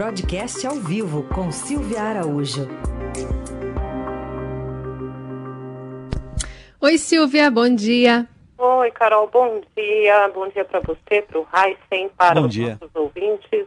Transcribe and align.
Broadcast 0.00 0.66
ao 0.66 0.74
vivo 0.74 1.22
com 1.34 1.50
Silvia 1.50 2.02
Araújo. 2.02 2.68
Oi, 6.78 6.98
Silvia, 6.98 7.50
bom 7.50 7.74
dia. 7.74 8.28
Oi, 8.58 8.90
Carol, 8.90 9.30
bom 9.32 9.62
dia. 9.74 10.30
Bom 10.34 10.50
dia 10.50 10.66
para 10.66 10.80
você, 10.80 11.22
para 11.22 11.40
o 11.40 11.46
Heisen, 11.50 12.10
para 12.14 12.38
Bom 12.38 12.46
os 12.46 12.52
dia. 12.52 12.76
nossos 12.78 12.94
ouvintes. 12.94 13.64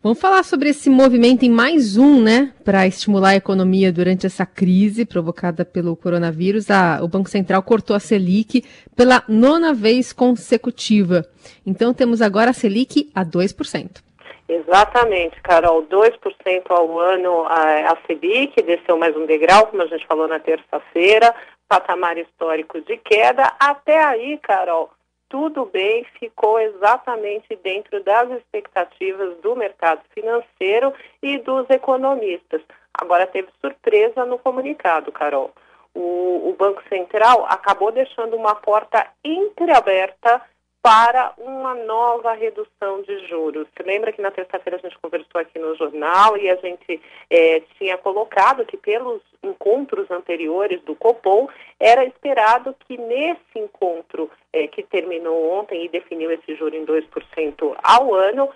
Vamos 0.00 0.20
falar 0.20 0.44
sobre 0.44 0.68
esse 0.68 0.88
movimento 0.88 1.42
em 1.42 1.50
mais 1.50 1.96
um, 1.96 2.22
né, 2.22 2.52
para 2.64 2.86
estimular 2.86 3.30
a 3.30 3.34
economia 3.36 3.92
durante 3.92 4.26
essa 4.26 4.46
crise 4.46 5.04
provocada 5.04 5.64
pelo 5.64 5.96
coronavírus. 5.96 6.70
A- 6.70 7.00
o 7.02 7.08
Banco 7.08 7.28
Central 7.28 7.64
cortou 7.64 7.96
a 7.96 7.98
Selic 7.98 8.62
pela 8.94 9.24
nona 9.26 9.74
vez 9.74 10.12
consecutiva. 10.12 11.28
Então 11.66 11.92
temos 11.92 12.22
agora 12.22 12.52
a 12.52 12.54
Selic 12.54 13.10
a 13.12 13.24
2%. 13.24 14.05
Exatamente, 14.48 15.40
Carol, 15.42 15.82
2% 15.82 16.62
ao 16.68 17.00
ano 17.00 17.44
a, 17.46 17.92
a 17.92 17.96
Selic, 18.06 18.62
desceu 18.62 18.96
mais 18.96 19.16
um 19.16 19.26
degrau, 19.26 19.66
como 19.66 19.82
a 19.82 19.86
gente 19.86 20.06
falou 20.06 20.28
na 20.28 20.38
terça-feira, 20.38 21.34
patamar 21.68 22.16
histórico 22.16 22.80
de 22.80 22.96
queda. 22.96 23.52
Até 23.58 23.98
aí, 24.04 24.38
Carol, 24.38 24.88
tudo 25.28 25.64
bem, 25.64 26.04
ficou 26.20 26.60
exatamente 26.60 27.56
dentro 27.56 28.02
das 28.04 28.30
expectativas 28.30 29.36
do 29.38 29.56
mercado 29.56 30.00
financeiro 30.14 30.94
e 31.20 31.38
dos 31.38 31.68
economistas. 31.68 32.62
Agora 32.94 33.26
teve 33.26 33.48
surpresa 33.60 34.24
no 34.24 34.38
comunicado, 34.38 35.10
Carol. 35.10 35.50
O, 35.92 36.50
o 36.50 36.56
Banco 36.56 36.82
Central 36.88 37.46
acabou 37.48 37.90
deixando 37.90 38.36
uma 38.36 38.54
porta 38.54 39.06
entreaberta 39.24 40.40
para 40.86 41.34
uma 41.36 41.74
nova 41.74 42.32
redução 42.34 43.02
de 43.02 43.26
juros. 43.26 43.66
Você 43.74 43.82
lembra 43.82 44.12
que 44.12 44.22
na 44.22 44.30
terça-feira 44.30 44.76
a 44.76 44.80
gente 44.80 44.96
conversou 45.00 45.40
aqui 45.40 45.58
no 45.58 45.74
jornal 45.74 46.36
e 46.36 46.48
a 46.48 46.54
gente 46.54 47.02
eh, 47.28 47.60
tinha 47.76 47.98
colocado 47.98 48.64
que 48.64 48.76
pelos 48.76 49.20
encontros 49.42 50.08
anteriores 50.12 50.80
do 50.82 50.94
Copom 50.94 51.48
era 51.80 52.04
esperado 52.04 52.72
que 52.86 52.96
nesse 52.96 53.58
encontro 53.58 54.30
eh, 54.52 54.68
que 54.68 54.84
terminou 54.84 55.58
ontem 55.58 55.84
e 55.84 55.88
definiu 55.88 56.30
esse 56.30 56.54
juro 56.54 56.76
em 56.76 56.86
2% 56.86 57.76
ao 57.82 58.14
ano, 58.14 58.48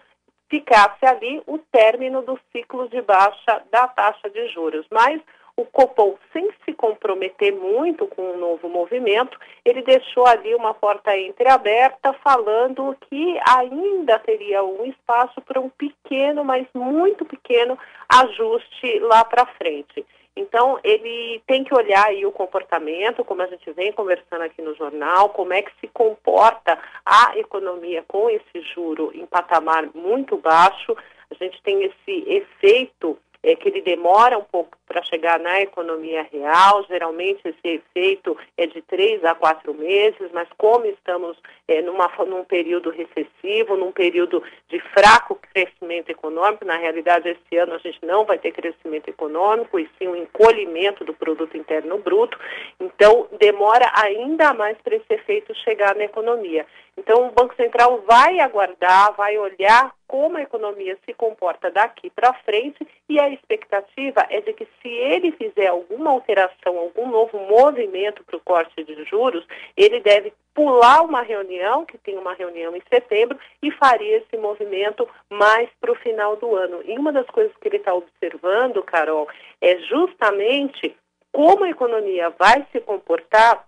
ficasse 0.48 1.04
ali 1.04 1.42
o 1.48 1.58
término 1.58 2.22
do 2.22 2.38
ciclo 2.52 2.88
de 2.88 3.02
baixa 3.02 3.60
da 3.72 3.88
taxa 3.88 4.30
de 4.30 4.46
juros. 4.50 4.86
Mas 4.88 5.20
o 5.60 5.66
Copom, 5.66 6.16
sem 6.32 6.48
se 6.64 6.72
comprometer 6.72 7.52
muito 7.52 8.06
com 8.06 8.22
o 8.32 8.38
novo 8.38 8.68
movimento, 8.68 9.38
ele 9.64 9.82
deixou 9.82 10.26
ali 10.26 10.54
uma 10.54 10.72
porta 10.72 11.16
entreaberta, 11.16 12.12
falando 12.24 12.96
que 13.08 13.38
ainda 13.46 14.18
teria 14.18 14.64
um 14.64 14.84
espaço 14.86 15.40
para 15.42 15.60
um 15.60 15.68
pequeno, 15.68 16.44
mas 16.44 16.66
muito 16.74 17.24
pequeno, 17.24 17.78
ajuste 18.08 18.98
lá 19.00 19.24
para 19.24 19.46
frente. 19.46 20.04
Então, 20.36 20.78
ele 20.82 21.42
tem 21.46 21.64
que 21.64 21.74
olhar 21.74 22.06
aí 22.06 22.24
o 22.24 22.32
comportamento, 22.32 23.24
como 23.24 23.42
a 23.42 23.46
gente 23.46 23.70
vem 23.72 23.92
conversando 23.92 24.42
aqui 24.42 24.62
no 24.62 24.74
jornal, 24.74 25.28
como 25.30 25.52
é 25.52 25.60
que 25.60 25.72
se 25.80 25.88
comporta 25.88 26.78
a 27.04 27.36
economia 27.36 28.02
com 28.06 28.30
esse 28.30 28.62
juro 28.72 29.10
em 29.12 29.26
patamar 29.26 29.90
muito 29.94 30.36
baixo. 30.36 30.96
A 31.30 31.34
gente 31.34 31.60
tem 31.62 31.82
esse 31.82 32.24
efeito 32.26 33.18
é, 33.42 33.54
que 33.54 33.68
ele 33.68 33.82
demora 33.82 34.38
um 34.38 34.44
pouco 34.44 34.79
para 34.90 35.04
chegar 35.04 35.38
na 35.38 35.60
economia 35.60 36.26
real. 36.32 36.84
Geralmente 36.88 37.40
esse 37.44 37.80
efeito 37.80 38.36
é 38.58 38.66
de 38.66 38.82
três 38.82 39.24
a 39.24 39.36
quatro 39.36 39.72
meses, 39.72 40.28
mas 40.32 40.48
como 40.58 40.84
estamos 40.84 41.38
é, 41.68 41.80
numa, 41.80 42.10
num 42.26 42.44
período 42.44 42.90
recessivo, 42.90 43.76
num 43.76 43.92
período 43.92 44.42
de 44.68 44.80
fraco 44.92 45.38
crescimento 45.54 46.10
econômico, 46.10 46.64
na 46.64 46.76
realidade 46.76 47.28
esse 47.28 47.56
ano 47.56 47.74
a 47.74 47.78
gente 47.78 48.04
não 48.04 48.24
vai 48.24 48.36
ter 48.36 48.50
crescimento 48.50 49.08
econômico 49.08 49.78
e 49.78 49.88
sim 49.96 50.08
um 50.08 50.16
encolhimento 50.16 51.04
do 51.04 51.14
produto 51.14 51.56
interno 51.56 51.96
bruto. 51.98 52.36
Então 52.80 53.28
demora 53.38 53.92
ainda 53.94 54.52
mais 54.54 54.76
para 54.78 54.96
esse 54.96 55.14
efeito 55.14 55.54
chegar 55.54 55.94
na 55.94 56.02
economia. 56.02 56.66
Então 56.98 57.28
o 57.28 57.30
Banco 57.30 57.54
Central 57.54 58.02
vai 58.06 58.40
aguardar, 58.40 59.14
vai 59.14 59.38
olhar 59.38 59.94
como 60.06 60.36
a 60.36 60.42
economia 60.42 60.98
se 61.06 61.14
comporta 61.14 61.70
daqui 61.70 62.10
para 62.10 62.34
frente 62.44 62.86
e 63.08 63.20
a 63.20 63.30
expectativa 63.30 64.26
é 64.28 64.40
de 64.40 64.52
que 64.52 64.66
se 64.82 64.88
ele 64.88 65.32
fizer 65.32 65.66
alguma 65.66 66.10
alteração, 66.10 66.78
algum 66.78 67.08
novo 67.08 67.38
movimento 67.38 68.24
para 68.24 68.36
o 68.36 68.40
corte 68.40 68.82
de 68.82 69.04
juros, 69.04 69.46
ele 69.76 70.00
deve 70.00 70.32
pular 70.54 71.02
uma 71.02 71.22
reunião, 71.22 71.84
que 71.84 71.98
tem 71.98 72.18
uma 72.18 72.34
reunião 72.34 72.74
em 72.74 72.82
setembro, 72.92 73.38
e 73.62 73.70
faria 73.70 74.18
esse 74.18 74.36
movimento 74.36 75.08
mais 75.30 75.68
para 75.80 75.92
o 75.92 75.96
final 75.96 76.36
do 76.36 76.54
ano. 76.56 76.82
E 76.84 76.98
uma 76.98 77.12
das 77.12 77.26
coisas 77.26 77.54
que 77.56 77.68
ele 77.68 77.76
está 77.76 77.94
observando, 77.94 78.82
Carol, 78.82 79.28
é 79.60 79.78
justamente 79.80 80.96
como 81.32 81.64
a 81.64 81.70
economia 81.70 82.30
vai 82.30 82.66
se 82.72 82.80
comportar 82.80 83.64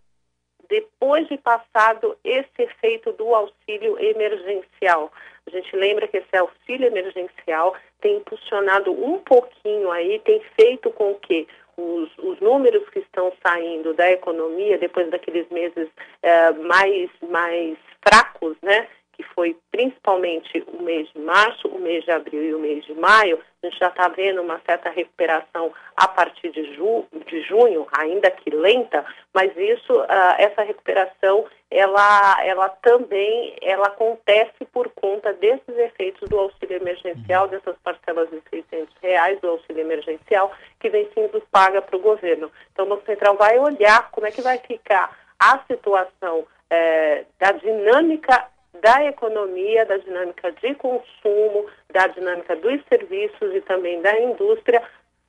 depois 0.69 1.27
de 1.29 1.37
passado 1.39 2.17
esse 2.25 2.51
efeito 2.63 3.13
do 3.13 3.35
auxílio 3.35 3.99
emergencial. 3.99 5.13
A 5.47 5.51
gente 5.51 5.75
lembra 5.77 6.07
que 6.07 6.19
esse 6.19 6.37
auxílio 6.37 6.87
emergencial 6.87 7.75
tem 8.01 8.17
impulsionado 8.17 8.93
um 8.93 9.19
pouquinho 9.19 9.91
aí, 9.91 10.21
tem 10.21 10.41
feito 10.57 10.91
com 10.91 11.15
que 11.17 11.47
os, 11.77 12.11
os 12.19 12.41
números 12.41 12.89
que 12.91 13.01
estão 13.01 13.33
saindo 13.45 13.95
da 13.95 14.11
economia 14.11 14.79
depois 14.79 15.11
daqueles 15.11 15.49
meses 15.49 15.89
eh, 16.23 16.53
mais, 16.53 17.11
mais 17.29 17.77
fracos, 18.07 18.57
né? 18.63 18.89
Que 19.13 19.23
foi 19.23 19.57
principalmente 19.71 20.65
o 20.67 20.83
mês 20.83 21.09
de 21.13 21.19
março, 21.21 21.69
o 21.69 21.79
mês 21.79 22.05
de 22.05 22.11
abril 22.11 22.43
e 22.43 22.55
o 22.55 22.59
mês 22.59 22.85
de 22.85 22.95
maio, 22.95 23.39
a 23.63 23.67
gente 23.67 23.79
já 23.79 23.89
está 23.89 24.09
vendo 24.09 24.43
uma 24.43 24.61
certa 24.67 24.91
recuperação 24.91 25.73
a 25.97 26.09
partir 26.09 26.51
de, 26.51 26.75
ju 26.75 27.07
de 27.27 27.43
junho, 27.43 27.87
ainda 27.93 28.31
que 28.31 28.51
lenta, 28.51 29.05
mas 29.33 29.57
isso, 29.57 29.93
uh, 29.93 30.35
essa 30.39 30.63
recuperação, 30.63 31.45
ela, 31.71 32.45
ela 32.45 32.69
também 32.69 33.57
ela 33.63 33.87
acontece 33.87 34.65
por 34.73 34.89
conta 34.91 35.33
desses 35.35 35.77
efeitos 35.77 36.29
do 36.29 36.39
auxílio 36.39 36.77
emergencial, 36.77 37.49
dessas 37.49 37.77
parcelas 37.85 38.29
de 38.31 38.43
600 38.51 38.95
reais 39.01 39.41
do 39.41 39.49
auxílio 39.51 39.81
emergencial, 39.81 40.53
que 40.81 40.91
vem 40.91 41.09
sendo 41.15 41.41
paga 41.51 41.81
para 41.81 41.97
o 41.97 42.01
governo. 42.01 42.51
Então, 42.73 42.87
o 42.87 42.89
Banco 42.89 43.07
Central 43.07 43.37
vai 43.37 43.59
olhar 43.59 44.11
como 44.11 44.27
é 44.27 44.31
que 44.31 44.43
vai 44.43 44.59
ficar 44.59 45.17
a 45.39 45.59
situação 45.69 46.47
eh, 46.71 47.25
da 47.39 47.53
dinâmica 47.53 48.47
da 48.81 49.05
economia, 49.05 49.85
da 49.85 49.97
dinâmica 49.99 50.51
de 50.53 50.75
consumo, 50.75 51.67
da 51.93 52.07
dinâmica 52.07 52.57
dos 52.57 52.83
serviços 52.89 53.55
e 53.55 53.61
também 53.63 54.01
da 54.01 54.19
indústria, 54.21 54.83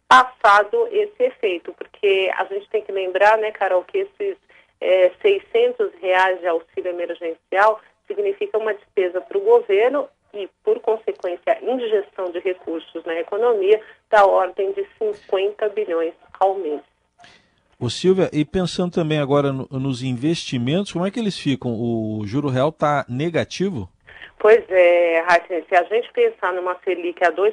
passado 0.08 0.88
esse 0.92 1.24
efeito. 1.24 1.74
Porque 1.74 2.32
a 2.36 2.46
gente 2.46 2.70
tem 2.70 2.82
que 2.82 2.92
lembrar, 2.92 3.38
né, 3.38 3.52
Carol, 3.52 3.84
que 3.84 4.00
esses 4.00 4.38
é, 4.80 5.12
600 5.22 5.92
reais 6.02 6.40
de 6.40 6.48
auxílio 6.48 6.92
emergencial 6.92 7.82
significa 8.08 8.58
uma 8.58 8.74
despesa 8.74 9.22
para 9.22 9.38
o 9.38 9.42
governo 9.42 10.08
e, 10.34 10.50
por 10.64 10.80
consequência, 10.80 11.60
injeção 11.62 12.32
de 12.32 12.40
recursos 12.40 13.04
na 13.06 13.20
economia 13.20 13.82
da 14.10 14.26
ordem 14.26 14.72
de 14.74 14.86
50 14.98 15.70
bilhões 15.70 16.14
ao 16.40 16.56
mês. 16.56 16.82
Ô 17.84 17.90
Silvia, 17.90 18.30
e 18.32 18.46
pensando 18.46 18.94
também 18.94 19.20
agora 19.20 19.52
no, 19.52 19.68
nos 19.70 20.02
investimentos, 20.04 20.94
como 20.94 21.06
é 21.06 21.12
que 21.12 21.20
eles 21.20 21.38
ficam? 21.38 21.74
O 21.74 22.22
juro 22.26 22.48
real 22.48 22.70
está 22.70 23.06
negativo? 23.10 23.90
Pois 24.40 24.64
é, 24.70 25.22
Raíssa, 25.28 25.68
se 25.68 25.76
a 25.76 25.84
gente 25.84 26.10
pensar 26.14 26.54
numa 26.54 26.78
Selic 26.86 27.22
a 27.26 27.30
2% 27.34 27.52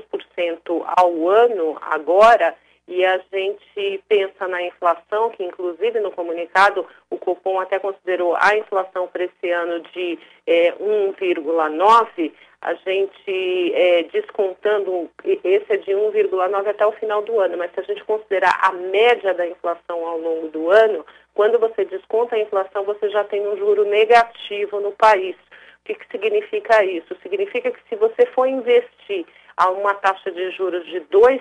ao 0.97 1.29
ano 1.29 1.77
agora, 1.81 2.55
e 2.91 3.07
a 3.07 3.19
gente 3.33 4.03
pensa 4.09 4.49
na 4.49 4.61
inflação, 4.63 5.31
que 5.31 5.45
inclusive 5.45 6.01
no 6.01 6.11
comunicado 6.11 6.85
o 7.09 7.17
Copom 7.17 7.61
até 7.61 7.79
considerou 7.79 8.37
a 8.37 8.57
inflação 8.57 9.07
para 9.07 9.25
esse 9.25 9.51
ano 9.51 9.81
de 9.95 10.19
é, 10.45 10.73
1,9%, 10.73 12.33
a 12.63 12.75
gente 12.75 13.73
é, 13.75 14.03
descontando, 14.13 15.09
esse 15.25 15.73
é 15.73 15.77
de 15.79 15.93
1,9 15.93 16.67
até 16.67 16.85
o 16.85 16.93
final 16.93 17.23
do 17.23 17.41
ano, 17.41 17.57
mas 17.57 17.73
se 17.73 17.81
a 17.81 17.85
gente 17.85 18.05
considerar 18.05 18.59
a 18.61 18.73
média 18.73 19.33
da 19.33 19.47
inflação 19.47 20.05
ao 20.07 20.19
longo 20.19 20.49
do 20.49 20.69
ano, 20.69 21.07
quando 21.33 21.59
você 21.59 21.87
desconta 21.87 22.37
a 22.37 22.41
inflação, 22.41 22.85
você 22.85 23.09
já 23.09 23.25
tem 23.25 23.47
um 23.47 23.57
juro 23.57 23.85
negativo 23.85 24.79
no 24.81 24.93
país. 24.93 25.37
O 25.37 25.85
que, 25.85 25.95
que 25.95 26.07
significa 26.11 26.85
isso? 26.85 27.17
Significa 27.23 27.71
que 27.71 27.81
se 27.89 27.97
você 27.97 28.27
for 28.27 28.47
investir 28.47 29.25
a 29.57 29.71
uma 29.71 29.95
taxa 29.95 30.31
de 30.31 30.51
juros 30.51 30.85
de 30.87 31.01
2% 31.03 31.41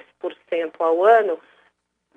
ao 0.79 1.03
ano, 1.03 1.39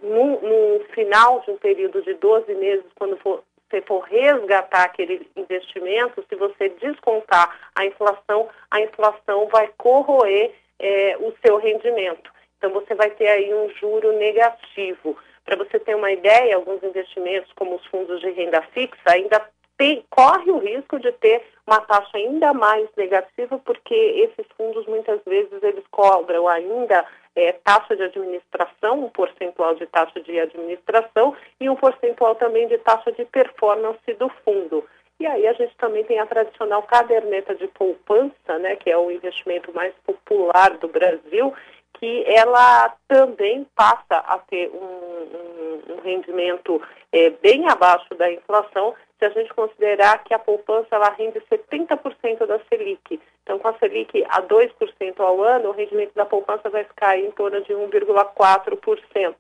no, 0.03 0.41
no 0.41 0.85
final 0.95 1.41
de 1.41 1.51
um 1.51 1.57
período 1.57 2.03
de 2.03 2.15
12 2.15 2.55
meses, 2.55 2.85
quando 2.95 3.17
for 3.19 3.43
você 3.73 3.81
for 3.83 4.01
resgatar 4.01 4.83
aquele 4.83 5.27
investimento, 5.35 6.23
se 6.29 6.37
você 6.37 6.69
descontar 6.69 7.71
a 7.75 7.87
inflação, 7.87 8.49
a 8.71 8.81
inflação 8.83 9.49
vai 9.49 9.71
corroer 9.79 10.53
é, 10.79 11.17
o 11.19 11.33
seu 11.45 11.57
rendimento. 11.57 12.31
Então 12.59 12.71
você 12.71 12.95
vai 12.95 13.11
ter 13.11 13.29
aí 13.29 13.53
um 13.55 13.71
juro 13.71 14.13
negativo. 14.13 15.17
Para 15.45 15.57
você 15.57 15.79
ter 15.79 15.97
uma 15.97 16.13
ideia, 16.13 16.55
alguns 16.55 16.83
investimentos, 16.83 17.51
como 17.55 17.77
os 17.77 17.87
fundos 17.87 18.21
de 18.21 18.31
renda 18.31 18.63
fixa, 18.75 19.01
ainda 19.07 19.45
tem, 19.77 20.05
corre 20.11 20.51
o 20.51 20.59
risco 20.59 21.01
de 21.01 21.11
ter 21.13 21.43
uma 21.67 21.81
taxa 21.81 22.17
ainda 22.17 22.53
mais 22.53 22.89
negativa, 22.97 23.59
porque 23.65 23.95
esses 23.95 24.47
fundos 24.57 24.87
muitas 24.87 25.21
vezes 25.25 25.61
eles 25.63 25.85
cobram 25.91 26.47
ainda 26.47 27.05
é, 27.35 27.53
taxa 27.53 27.97
de 27.97 28.03
administração, 28.03 29.05
um 29.05 29.09
percentual 29.09 29.75
de 29.75 29.87
taxa 29.87 30.21
de 30.21 30.39
administração 30.39 31.35
e 31.61 31.69
um 31.69 31.77
percentual 31.77 32.35
também 32.35 32.69
de 32.69 32.79
taxa 32.79 33.13
de 33.13 33.25
performance 33.25 34.15
do 34.15 34.29
fundo. 34.45 34.85
E 35.19 35.27
aí 35.27 35.47
a 35.47 35.53
gente 35.53 35.77
também 35.77 36.05
tem 36.05 36.19
a 36.19 36.27
tradicional 36.27 36.83
caderneta 36.83 37.55
de 37.55 37.69
poupança, 37.69 38.59
né, 38.59 38.77
que 38.77 38.91
é 38.91 38.97
o 38.97 39.11
investimento 39.11 39.73
mais 39.73 39.95
popular 40.05 40.77
do 40.79 40.89
Brasil, 40.89 41.55
que 41.95 42.25
ela 42.27 42.93
também 43.07 43.65
passa 43.77 44.17
a 44.17 44.39
ter 44.39 44.69
um, 44.71 44.79
um, 44.79 45.95
um 45.95 46.01
rendimento 46.03 46.83
é, 47.13 47.31
bem 47.31 47.69
abaixo 47.69 48.13
da 48.17 48.33
inflação, 48.33 48.95
se 49.23 49.27
a 49.27 49.31
gente 49.31 49.55
considerar 49.55 50.25
que 50.25 50.35
a 50.35 50.39
poupança 50.39 50.89
ela 50.91 51.11
rende 51.11 51.41
70% 51.43 52.45
da 52.45 52.59
Selic. 52.69 53.21
Então, 53.45 53.59
com 53.61 53.69
a 53.69 53.79
Selic 53.79 54.25
a 54.29 54.43
2% 54.43 55.21
ao 55.21 55.41
ano, 55.41 55.69
o 55.69 55.73
rendimento 55.73 56.13
da 56.15 56.25
poupança 56.25 56.69
vai 56.69 56.83
ficar 56.83 57.17
em 57.17 57.31
torno 57.31 57.61
de 57.63 57.73
1,4%. 57.73 59.35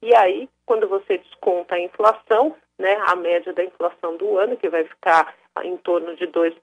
E 0.00 0.14
aí, 0.14 0.48
quando 0.64 0.88
você 0.88 1.18
desconta 1.18 1.74
a 1.74 1.80
inflação, 1.80 2.56
né, 2.78 2.96
a 3.06 3.16
média 3.16 3.52
da 3.52 3.64
inflação 3.64 4.16
do 4.16 4.38
ano, 4.38 4.56
que 4.56 4.68
vai 4.70 4.84
ficar 4.84 5.34
em 5.62 5.76
torno 5.78 6.14
de 6.16 6.26
2%, 6.28 6.54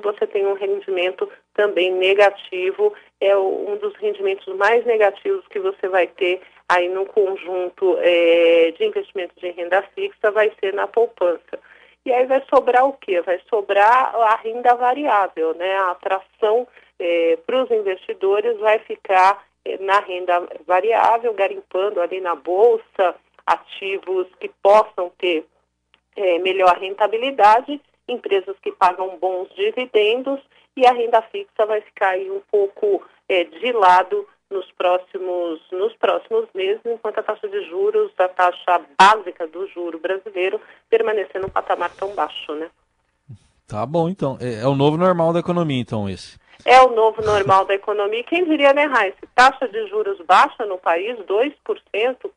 você 0.00 0.26
tem 0.26 0.46
um 0.46 0.52
rendimento 0.52 1.28
também 1.54 1.90
negativo, 1.90 2.92
é 3.20 3.36
um 3.36 3.76
dos 3.78 3.96
rendimentos 3.96 4.54
mais 4.54 4.84
negativos 4.84 5.44
que 5.48 5.58
você 5.58 5.88
vai 5.88 6.06
ter 6.06 6.42
aí 6.68 6.88
no 6.88 7.06
conjunto 7.06 7.96
é, 8.00 8.72
de 8.76 8.84
investimentos 8.84 9.36
de 9.40 9.50
renda 9.50 9.82
fixa, 9.94 10.30
vai 10.30 10.52
ser 10.60 10.74
na 10.74 10.86
poupança. 10.86 11.58
E 12.04 12.12
aí 12.12 12.26
vai 12.26 12.42
sobrar 12.50 12.86
o 12.86 12.92
quê? 12.92 13.20
Vai 13.22 13.40
sobrar 13.48 14.14
a 14.14 14.36
renda 14.36 14.74
variável, 14.74 15.54
né? 15.54 15.74
A 15.76 15.92
atração 15.92 16.68
é, 16.98 17.38
para 17.46 17.62
os 17.62 17.70
investidores 17.70 18.58
vai 18.58 18.78
ficar 18.80 19.42
é, 19.64 19.78
na 19.78 20.00
renda 20.00 20.46
variável, 20.66 21.32
garimpando 21.32 22.00
ali 22.00 22.20
na 22.20 22.34
bolsa 22.34 23.14
ativos 23.46 24.26
que 24.38 24.50
possam 24.62 25.10
ter 25.18 25.46
é, 26.16 26.38
melhor 26.38 26.76
rentabilidade, 26.78 27.80
empresas 28.06 28.56
que 28.60 28.70
pagam 28.72 29.16
bons 29.18 29.48
dividendos 29.54 30.40
e 30.76 30.86
a 30.86 30.92
renda 30.92 31.22
fixa 31.22 31.64
vai 31.66 31.80
ficar 31.80 32.10
aí 32.10 32.30
um 32.30 32.40
pouco 32.50 33.02
de 33.28 33.72
lado 33.72 34.28
nos 34.54 34.70
próximos, 34.72 35.60
nos 35.72 35.92
próximos 35.96 36.48
meses, 36.54 36.80
enquanto 36.86 37.18
a 37.18 37.22
taxa 37.22 37.48
de 37.48 37.68
juros, 37.68 38.12
a 38.18 38.28
taxa 38.28 38.80
básica 38.98 39.46
do 39.48 39.66
juro 39.66 39.98
brasileiro, 39.98 40.60
permanecer 40.88 41.40
num 41.40 41.48
patamar 41.48 41.90
tão 41.96 42.14
baixo, 42.14 42.54
né? 42.54 42.70
Tá 43.66 43.84
bom, 43.86 44.08
então. 44.08 44.36
É, 44.40 44.62
é 44.62 44.66
o 44.66 44.74
novo 44.74 44.96
normal 44.96 45.32
da 45.32 45.40
economia, 45.40 45.80
então, 45.80 46.08
esse. 46.08 46.38
É 46.64 46.80
o 46.80 46.90
novo 46.94 47.20
normal 47.22 47.66
da 47.66 47.74
economia. 47.74 48.24
Quem 48.24 48.44
diria, 48.44 48.72
né, 48.72 48.84
Raíssa? 48.84 49.18
Taxa 49.34 49.68
de 49.68 49.86
juros 49.88 50.18
baixa 50.26 50.64
no 50.64 50.78
país, 50.78 51.18
2%, 51.18 51.52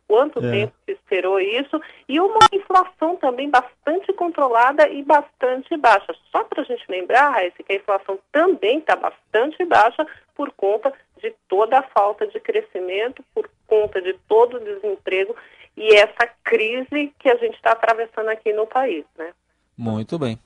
quanto 0.05 0.45
é. 0.45 0.51
tempo 0.51 0.73
se 0.85 0.91
esperou 0.91 1.39
isso? 1.39 1.79
E 2.09 2.19
uma 2.19 2.39
inflação 2.51 3.15
também 3.15 3.49
bastante 3.49 4.11
controlada 4.13 4.89
e 4.89 5.01
bastante 5.01 5.77
baixa. 5.77 6.13
Só 6.31 6.43
para 6.43 6.61
a 6.61 6.65
gente 6.65 6.83
lembrar, 6.89 7.29
Raíssa, 7.29 7.63
que 7.63 7.71
a 7.71 7.77
inflação 7.77 8.19
também 8.31 8.79
está 8.79 8.97
bastante 8.97 9.63
baixa 9.63 10.05
por 10.35 10.51
conta 10.51 10.91
de 11.21 11.33
toda 11.47 11.79
a 11.79 11.83
falta 11.83 12.27
de 12.27 12.39
crescimento, 12.39 13.23
por 13.33 13.49
conta 13.65 14.01
de 14.01 14.13
todo 14.27 14.57
o 14.57 14.59
desemprego 14.59 15.35
e 15.75 15.95
essa 15.95 16.27
crise 16.43 17.13
que 17.19 17.29
a 17.29 17.35
gente 17.35 17.55
está 17.55 17.71
atravessando 17.71 18.29
aqui 18.29 18.51
no 18.51 18.67
país, 18.67 19.05
né? 19.17 19.31
Muito 19.77 20.17
bem. 20.19 20.37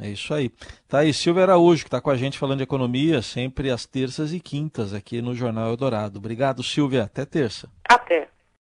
É 0.00 0.08
isso 0.08 0.32
aí. 0.32 0.50
Tá 0.86 1.00
aí 1.00 1.12
Silvia 1.12 1.42
Araújo, 1.42 1.82
que 1.82 1.88
está 1.88 2.00
com 2.00 2.10
a 2.10 2.16
gente 2.16 2.38
falando 2.38 2.58
de 2.58 2.64
economia, 2.64 3.20
sempre 3.20 3.70
às 3.70 3.84
terças 3.84 4.32
e 4.32 4.38
quintas 4.38 4.94
aqui 4.94 5.20
no 5.20 5.34
Jornal 5.34 5.70
Eldorado. 5.70 6.18
Obrigado, 6.18 6.62
Silvia. 6.62 7.04
Até 7.04 7.24
terça. 7.24 7.68